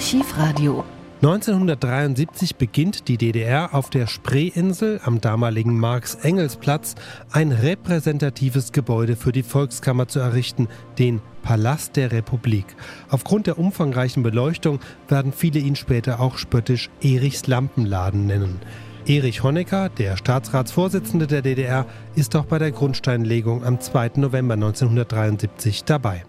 Archivradio. 0.00 0.82
1973 1.20 2.56
beginnt 2.56 3.06
die 3.06 3.18
DDR 3.18 3.74
auf 3.74 3.90
der 3.90 4.06
Spreeinsel 4.06 4.98
am 5.04 5.20
damaligen 5.20 5.78
Marx-Engels-Platz 5.78 6.94
ein 7.30 7.52
repräsentatives 7.52 8.72
Gebäude 8.72 9.14
für 9.14 9.30
die 9.30 9.42
Volkskammer 9.42 10.08
zu 10.08 10.18
errichten, 10.18 10.68
den 10.98 11.20
Palast 11.42 11.96
der 11.96 12.12
Republik. 12.12 12.64
Aufgrund 13.10 13.46
der 13.46 13.58
umfangreichen 13.58 14.22
Beleuchtung 14.22 14.80
werden 15.08 15.34
viele 15.34 15.58
ihn 15.58 15.76
später 15.76 16.18
auch 16.18 16.38
spöttisch 16.38 16.88
Erichs 17.02 17.46
Lampenladen 17.46 18.26
nennen. 18.26 18.58
Erich 19.04 19.42
Honecker, 19.42 19.90
der 19.90 20.16
Staatsratsvorsitzende 20.16 21.26
der 21.26 21.42
DDR, 21.42 21.84
ist 22.14 22.34
auch 22.36 22.46
bei 22.46 22.58
der 22.58 22.72
Grundsteinlegung 22.72 23.66
am 23.66 23.80
2. 23.80 24.12
November 24.16 24.54
1973 24.54 25.84
dabei. 25.84 26.24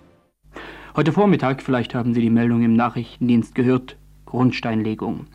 Heute 0.94 1.14
Vormittag, 1.14 1.62
vielleicht 1.62 1.96
haben 1.96 2.14
Sie 2.14 2.20
die 2.20 2.30
Meldung 2.30 2.64
im 2.64 2.76
Nachrichtendienst 2.76 3.56
gehört, 3.56 3.96
Grundsteinlegung. 4.26 5.26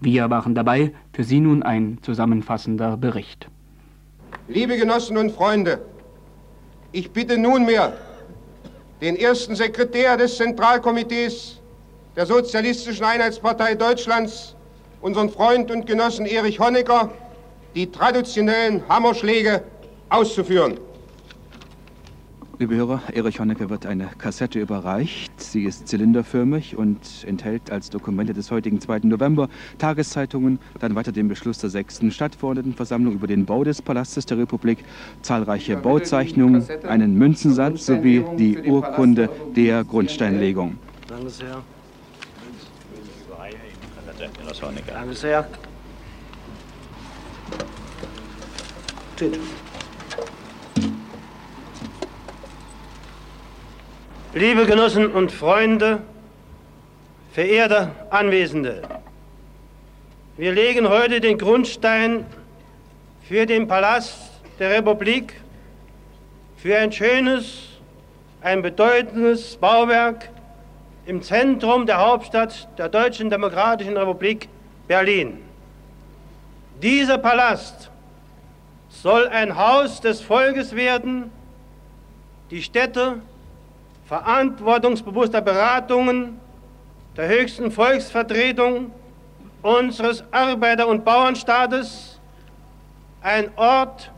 Wir 0.00 0.30
waren 0.30 0.54
dabei, 0.54 0.94
für 1.12 1.22
Sie 1.22 1.38
nun 1.38 1.62
ein 1.62 1.98
zusammenfassender 2.00 2.96
Bericht. 2.96 3.46
Liebe 4.48 4.78
Genossen 4.78 5.18
und 5.18 5.30
Freunde, 5.30 5.82
ich 6.92 7.10
bitte 7.10 7.36
nunmehr 7.36 7.92
den 9.02 9.16
ersten 9.16 9.54
Sekretär 9.54 10.16
des 10.16 10.38
Zentralkomitees 10.38 11.60
der 12.16 12.24
Sozialistischen 12.24 13.04
Einheitspartei 13.04 13.74
Deutschlands, 13.74 14.56
unseren 15.02 15.28
Freund 15.28 15.70
und 15.70 15.86
Genossen 15.86 16.24
Erich 16.24 16.58
Honecker, 16.58 17.10
die 17.74 17.86
traditionellen 17.86 18.82
Hammerschläge 18.88 19.62
auszuführen. 20.08 20.78
Liebe 22.58 22.76
Hörer, 22.76 23.02
Erich 23.12 23.40
Honecker 23.40 23.70
wird 23.70 23.86
eine 23.86 24.10
Kassette 24.18 24.60
überreicht. 24.60 25.32
Sie 25.40 25.64
ist 25.64 25.88
zylinderförmig 25.88 26.76
und 26.76 27.24
enthält 27.26 27.70
als 27.70 27.88
Dokumente 27.90 28.34
des 28.34 28.50
heutigen 28.50 28.80
2. 28.80 29.00
November 29.04 29.48
Tageszeitungen, 29.78 30.58
dann 30.78 30.94
weiter 30.94 31.12
den 31.12 31.28
Beschluss 31.28 31.58
der 31.58 31.70
6. 31.70 32.02
Stadtverordnetenversammlung 32.10 33.14
über 33.14 33.26
den 33.26 33.46
Bau 33.46 33.64
des 33.64 33.80
Palastes 33.80 34.26
der 34.26 34.38
Republik, 34.38 34.84
zahlreiche 35.22 35.76
Bauzeichnungen, 35.76 36.64
einen 36.86 37.16
Münzensatz 37.16 37.86
sowie 37.86 38.24
die 38.36 38.58
Urkunde 38.58 39.30
der 39.56 39.82
Grundsteinlegung. 39.82 40.76
Danke 41.08 41.30
sehr. 41.30 41.64
Danke 49.16 49.38
Liebe 54.34 54.64
Genossen 54.64 55.12
und 55.12 55.30
Freunde, 55.30 56.00
verehrte 57.32 57.90
Anwesende, 58.08 58.80
wir 60.38 60.52
legen 60.52 60.88
heute 60.88 61.20
den 61.20 61.36
Grundstein 61.36 62.24
für 63.28 63.44
den 63.44 63.68
Palast 63.68 64.30
der 64.58 64.70
Republik, 64.70 65.34
für 66.56 66.78
ein 66.78 66.90
schönes, 66.90 67.78
ein 68.40 68.62
bedeutendes 68.62 69.58
Bauwerk 69.58 70.30
im 71.04 71.20
Zentrum 71.20 71.84
der 71.84 71.98
Hauptstadt 71.98 72.68
der 72.78 72.88
Deutschen 72.88 73.28
Demokratischen 73.28 73.98
Republik 73.98 74.48
Berlin. 74.88 75.42
Dieser 76.80 77.18
Palast 77.18 77.90
soll 78.88 79.28
ein 79.28 79.58
Haus 79.58 80.00
des 80.00 80.22
Volkes 80.22 80.74
werden, 80.74 81.30
die 82.50 82.62
Städte, 82.62 83.20
verantwortungsbewusster 84.06 85.40
Beratungen 85.40 86.40
der 87.16 87.28
höchsten 87.28 87.70
Volksvertretung 87.70 88.90
unseres 89.62 90.24
Arbeiter- 90.30 90.88
und 90.88 91.04
Bauernstaates 91.04 92.20
ein 93.22 93.50
Ort 93.56 94.10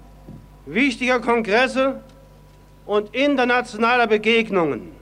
wichtiger 0.66 1.20
Kongresse 1.20 2.00
und 2.86 3.14
internationaler 3.14 4.06
Begegnungen. 4.06 4.92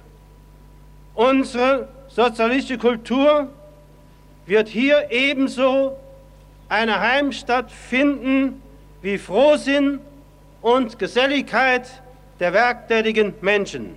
Unsere 1.15 1.89
sozialistische 2.09 2.79
Kultur 2.79 3.49
wird 4.47 4.69
hier 4.69 5.11
ebenso 5.11 5.97
eine 6.69 7.01
Heimstatt 7.01 7.71
finden 7.71 8.63
wie 9.03 9.19
Frohsinn 9.19 10.01
und 10.63 10.99
Geselligkeit 10.99 12.03
der 12.41 12.53
werktätigen 12.53 13.35
Menschen. 13.41 13.97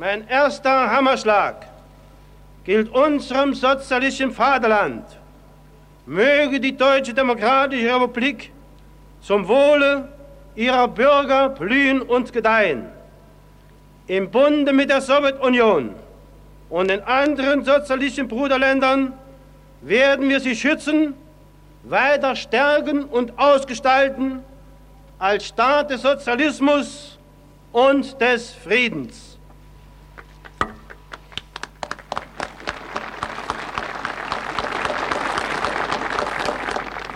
Mein 0.00 0.28
erster 0.28 0.92
Hammerschlag 0.92 1.66
gilt 2.62 2.88
unserem 2.88 3.52
sozialistischen 3.52 4.30
Vaterland. 4.30 5.04
Möge 6.06 6.60
die 6.60 6.76
Deutsche 6.76 7.12
Demokratische 7.12 8.00
Republik 8.00 8.52
zum 9.20 9.48
Wohle 9.48 10.06
ihrer 10.54 10.86
Bürger 10.86 11.48
blühen 11.48 12.00
und 12.00 12.32
gedeihen. 12.32 12.86
Im 14.06 14.30
Bunde 14.30 14.72
mit 14.72 14.88
der 14.88 15.00
Sowjetunion 15.00 15.96
und 16.70 16.90
den 16.90 17.02
anderen 17.02 17.64
sozialistischen 17.64 18.28
Bruderländern 18.28 19.14
werden 19.80 20.28
wir 20.28 20.38
sie 20.38 20.54
schützen, 20.54 21.14
weiter 21.82 22.36
stärken 22.36 23.02
und 23.02 23.36
ausgestalten 23.36 24.44
als 25.18 25.46
Staat 25.46 25.90
des 25.90 26.02
Sozialismus 26.02 27.18
und 27.72 28.20
des 28.20 28.52
Friedens. 28.52 29.27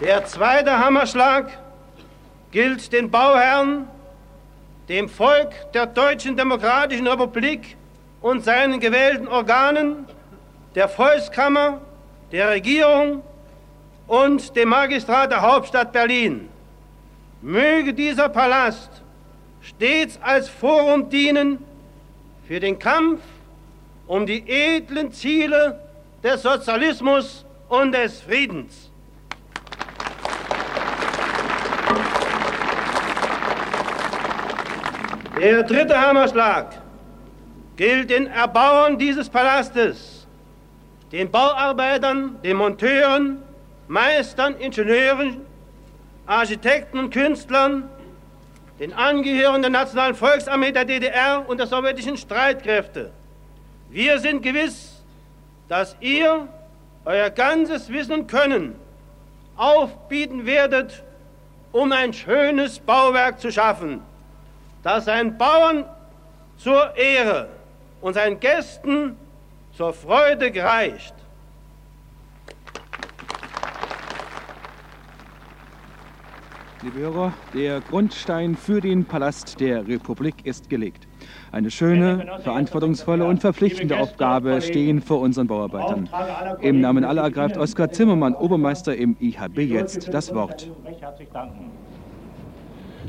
Der 0.02 0.24
zweite 0.24 0.80
Hammerschlag 0.80 1.48
gilt 2.50 2.92
den 2.92 3.08
Bauherren, 3.08 3.86
dem 4.88 5.08
Volk 5.08 5.52
der 5.74 5.86
Deutschen 5.86 6.36
Demokratischen 6.36 7.06
Republik 7.06 7.76
und 8.20 8.42
seinen 8.42 8.80
gewählten 8.80 9.28
Organen, 9.28 10.06
der 10.74 10.88
Volkskammer, 10.88 11.80
der 12.32 12.50
Regierung 12.50 13.22
und 14.08 14.56
dem 14.56 14.70
Magistrat 14.70 15.30
der 15.30 15.40
Hauptstadt 15.40 15.92
Berlin. 15.92 16.48
Möge 17.40 17.94
dieser 17.94 18.28
Palast 18.28 18.90
stets 19.60 20.18
als 20.20 20.48
Forum 20.48 21.10
dienen 21.10 21.64
für 22.48 22.58
den 22.58 22.76
Kampf 22.76 23.20
um 24.08 24.26
die 24.26 24.42
edlen 24.50 25.12
Ziele 25.12 25.78
des 26.24 26.42
Sozialismus 26.42 27.46
und 27.68 27.92
des 27.92 28.20
Friedens. 28.20 28.91
Der 35.42 35.64
dritte 35.64 36.00
Hammerschlag 36.00 36.80
gilt 37.74 38.10
den 38.10 38.28
Erbauern 38.28 38.96
dieses 38.96 39.28
Palastes, 39.28 40.24
den 41.10 41.32
Bauarbeitern, 41.32 42.40
den 42.44 42.58
Monteuren, 42.58 43.42
Meistern, 43.88 44.54
Ingenieuren, 44.54 45.44
Architekten 46.26 46.96
und 46.96 47.10
Künstlern, 47.10 47.90
den 48.78 48.92
Angehörigen 48.92 49.62
der 49.62 49.72
Nationalen 49.72 50.14
Volksarmee 50.14 50.70
der 50.70 50.84
DDR 50.84 51.44
und 51.48 51.58
der 51.58 51.66
sowjetischen 51.66 52.16
Streitkräfte. 52.16 53.10
Wir 53.90 54.20
sind 54.20 54.44
gewiss, 54.44 55.02
dass 55.68 55.96
ihr 55.98 56.46
euer 57.04 57.30
ganzes 57.30 57.92
Wissen 57.92 58.12
und 58.12 58.26
Können 58.28 58.76
aufbieten 59.56 60.46
werdet, 60.46 61.02
um 61.72 61.90
ein 61.90 62.12
schönes 62.12 62.78
Bauwerk 62.78 63.40
zu 63.40 63.50
schaffen 63.50 64.02
das 64.82 65.04
seinen 65.04 65.36
Bauern 65.38 65.84
zur 66.56 66.96
Ehre 66.96 67.48
und 68.00 68.14
seinen 68.14 68.38
Gästen 68.40 69.16
zur 69.72 69.92
Freude 69.92 70.50
gereicht. 70.50 71.14
Liebe 76.82 76.98
Hörer, 76.98 77.32
der 77.54 77.80
Grundstein 77.80 78.56
für 78.56 78.80
den 78.80 79.04
Palast 79.04 79.60
der 79.60 79.86
Republik 79.86 80.44
ist 80.44 80.68
gelegt. 80.68 81.06
Eine 81.52 81.70
schöne, 81.70 82.40
verantwortungsvolle 82.42 83.24
und 83.24 83.40
verpflichtende 83.40 84.00
Aufgabe 84.00 84.60
stehen 84.60 85.00
vor 85.00 85.20
unseren 85.20 85.46
Bauarbeitern. 85.46 86.08
Im 86.60 86.80
Namen 86.80 87.04
aller 87.04 87.22
ergreift 87.22 87.56
Oskar 87.56 87.92
Zimmermann, 87.92 88.34
Obermeister 88.34 88.96
im 88.96 89.16
IHB, 89.20 89.58
jetzt 89.58 90.12
das 90.12 90.34
Wort. 90.34 90.68
Recht 90.84 91.00
herzlich 91.00 91.28
danken. 91.32 91.70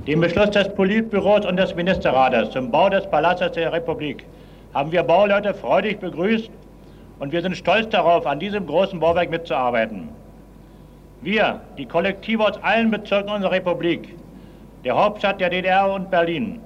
Den 0.05 0.19
Beschluss 0.19 0.49
des 0.49 0.67
Politbüros 0.67 1.45
und 1.45 1.55
des 1.55 1.75
Ministerrates 1.75 2.49
zum 2.49 2.69
Bau 2.69 2.89
des 2.89 3.09
Palastes 3.09 3.53
der 3.53 3.71
Republik 3.71 4.25
haben 4.73 4.91
wir 4.91 5.01
Bauleute 5.01 5.53
freudig 5.53 6.01
begrüßt 6.01 6.51
und 7.19 7.31
wir 7.31 7.41
sind 7.41 7.55
stolz 7.55 7.87
darauf, 7.87 8.27
an 8.27 8.37
diesem 8.37 8.67
großen 8.67 8.99
Bauwerk 8.99 9.29
mitzuarbeiten. 9.29 10.09
Wir, 11.21 11.61
die 11.77 11.85
Kollektive 11.85 12.43
aus 12.43 12.61
allen 12.61 12.91
Bezirken 12.91 13.29
unserer 13.29 13.53
Republik, 13.53 14.13
der 14.83 14.93
Hauptstadt 14.93 15.39
der 15.39 15.49
DDR 15.49 15.89
und 15.89 16.11
Berlin, 16.11 16.59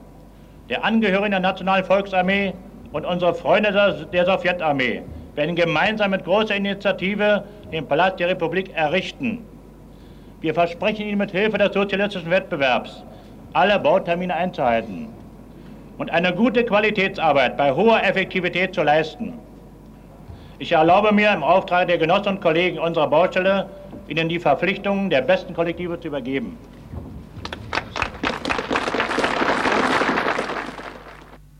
der 0.67 0.83
Angehörigen 0.83 1.29
der 1.29 1.39
Nationalen 1.39 1.85
Volksarmee 1.85 2.53
und 2.91 3.05
unsere 3.05 3.35
Freunde 3.35 3.71
der 4.11 4.25
Sowjetarmee 4.25 5.03
werden 5.35 5.55
gemeinsam 5.55 6.09
mit 6.09 6.25
großer 6.25 6.55
Initiative 6.55 7.43
den 7.71 7.87
Palast 7.87 8.19
der 8.19 8.29
Republik 8.29 8.75
errichten. 8.75 9.45
Wir 10.41 10.55
versprechen 10.55 11.05
Ihnen 11.05 11.19
mit 11.19 11.29
Hilfe 11.29 11.59
des 11.59 11.73
sozialistischen 11.73 12.31
Wettbewerbs, 12.31 13.03
alle 13.53 13.79
Bautermine 13.79 14.35
einzuhalten 14.35 15.07
und 15.97 16.11
eine 16.11 16.33
gute 16.33 16.63
Qualitätsarbeit 16.63 17.57
bei 17.57 17.73
hoher 17.73 18.03
Effektivität 18.03 18.73
zu 18.73 18.83
leisten. 18.83 19.39
Ich 20.59 20.71
erlaube 20.71 21.11
mir 21.11 21.31
im 21.31 21.43
Auftrag 21.43 21.87
der 21.87 21.97
Genossen 21.97 22.29
und 22.29 22.41
Kollegen 22.41 22.79
unserer 22.79 23.07
Baustelle, 23.07 23.69
Ihnen 24.07 24.29
die 24.29 24.39
Verpflichtungen 24.39 25.09
der 25.09 25.21
besten 25.21 25.53
Kollektive 25.53 25.99
zu 25.99 26.07
übergeben. 26.07 26.57